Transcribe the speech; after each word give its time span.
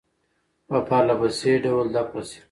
په 0.67 0.77
پرله 0.87 1.15
پسې 1.19 1.51
ډول 1.63 1.87
دفع 1.95 2.21
شي. 2.29 2.39